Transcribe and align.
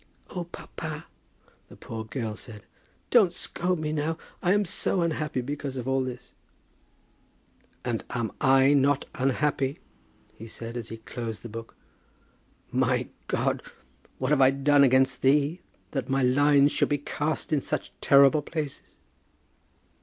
"Oh, 0.31 0.45
papa," 0.45 1.05
the 1.69 1.75
poor 1.75 2.03
girl 2.05 2.35
said, 2.35 2.63
"don't 3.11 3.31
scold 3.31 3.77
me 3.77 3.93
now. 3.93 4.17
I 4.41 4.51
am 4.55 4.65
so 4.65 5.03
unhappy 5.03 5.41
because 5.41 5.77
of 5.77 5.87
all 5.87 6.01
this." 6.03 6.33
"And 7.85 8.03
am 8.09 8.31
not 8.81 9.05
I 9.13 9.21
unhappy?" 9.21 9.77
he 10.33 10.47
said, 10.47 10.75
as 10.75 10.89
he 10.89 10.97
closed 10.97 11.43
the 11.43 11.49
book. 11.49 11.75
"My 12.71 13.09
God, 13.27 13.61
what 14.17 14.31
have 14.31 14.41
I 14.41 14.49
done 14.49 14.83
against 14.83 15.21
thee, 15.21 15.61
that 15.91 16.09
my 16.09 16.23
lines 16.23 16.71
should 16.71 16.89
be 16.89 16.97
cast 16.97 17.53
in 17.53 17.61
such 17.61 17.93
terrible 18.01 18.41
places?" 18.41 18.95